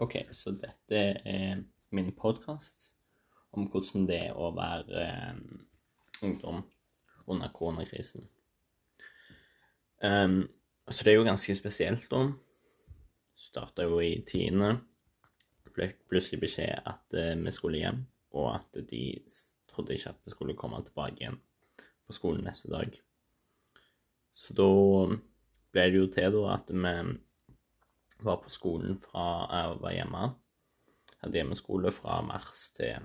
[0.00, 1.58] Ok, så dette er
[1.92, 2.86] min podkast
[3.52, 5.40] om hvordan det er å være eh,
[6.24, 6.62] ungdom
[7.28, 8.24] under koronakrisen.
[10.00, 10.46] Um,
[10.88, 12.22] så det er jo ganske spesielt, da.
[13.36, 14.78] Starta jo i tiende.
[15.76, 18.00] Ble plutselig beskjed at uh, vi skulle hjem,
[18.32, 19.02] og at de
[19.68, 21.36] trodde ikke at vi skulle komme tilbake igjen
[22.08, 22.96] på skolen neste dag.
[24.32, 24.70] Så da
[25.76, 26.96] ble det jo til da at vi
[28.24, 30.22] var på skolen fra jeg var hjemme.
[31.22, 33.04] Hadde hjemmeskole fra mars til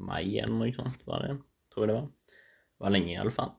[0.00, 1.36] mai eller noe sånt, var det.
[1.72, 2.08] Tror jeg det var.
[2.10, 3.54] Det var lenge, i alle fall.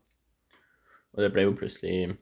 [1.11, 2.17] Og det ble jo plutselig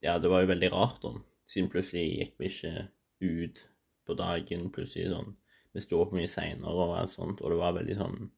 [0.00, 1.12] Ja, det var jo veldig rart, da.
[1.50, 2.74] Siden plutselig gikk vi ikke
[3.20, 3.64] ut
[4.06, 4.70] på dagen.
[4.72, 5.34] Plutselig sånn
[5.74, 8.30] Vi sto opp mye seinere og alt sånt, og det var veldig sånn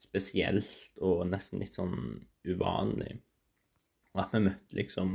[0.00, 3.20] spesielt og nesten litt sånn uvanlig.
[4.14, 5.12] Og at vi møtte liksom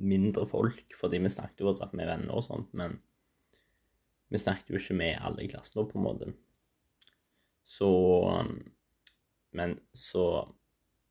[0.00, 2.98] mindre folk, fordi vi snakket jo fortsatt med venner og sånt, men
[4.30, 6.32] vi snakket jo ikke med alle i klassen på en måte.
[7.66, 7.90] Så
[9.52, 10.46] Men så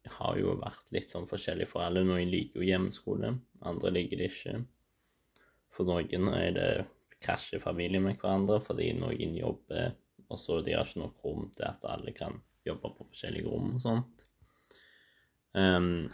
[0.08, 2.06] har jo vært litt sånn forskjellig for alle.
[2.08, 3.34] Noen liker jo hjemmeskole,
[3.68, 4.54] andre liker det ikke.
[5.76, 6.70] For noen er det
[7.20, 9.92] krasjer familie med hverandre fordi noen jobber,
[10.30, 13.74] og så de har ikke nok rom til at alle kan jobbe på forskjellige rom
[13.76, 14.26] og sånt.
[15.52, 16.08] Um,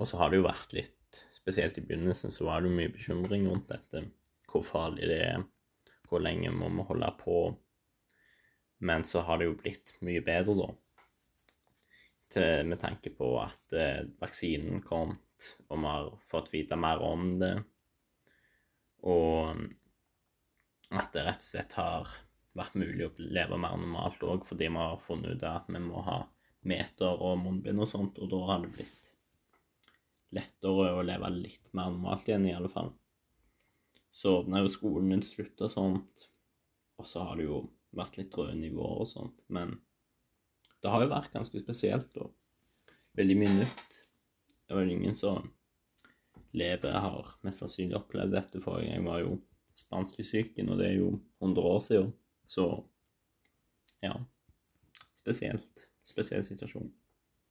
[0.00, 0.96] og så har det jo vært litt
[1.42, 4.04] Spesielt i begynnelsen så var det jo mye bekymring rundt dette.
[4.46, 5.42] Hvor farlig det er,
[6.06, 7.38] hvor lenge må vi holde på.
[8.86, 10.68] Men så har det jo blitt mye bedre, da.
[12.32, 15.16] Til, med tanke på at eh, vaksinen kom,
[15.68, 17.56] og vi har fått vite mer om det.
[19.02, 19.66] Og
[20.92, 22.14] at det rett og slett har
[22.56, 26.04] vært mulig å leve mer normalt òg, fordi vi har funnet ut at vi må
[26.06, 26.20] ha
[26.68, 29.11] meter og munnbind og sånt, og da har det blitt
[30.32, 32.92] lettere å leve litt mer normalt igjen, i alle fall.
[34.12, 36.26] Så åpna jo skolen til slutt og sånt,
[37.00, 37.62] og så har det jo
[37.96, 39.76] vært litt røde nivåer og sånt, men
[40.82, 42.32] det har jo vært ganske spesielt og
[43.18, 43.98] veldig mye nytt.
[44.62, 45.50] Det er vel ingen som
[46.56, 48.88] lever har mest sannsynlig opplevd dette gang.
[48.88, 49.36] Jeg var jo
[49.76, 52.10] spanskesyken, og det er jo 100 år siden.
[52.46, 52.66] Så
[54.02, 54.16] ja,
[55.20, 55.86] spesielt.
[56.04, 56.90] Spesiell situasjon.